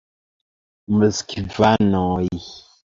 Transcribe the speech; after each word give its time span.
Moskvanoj! 0.97 2.25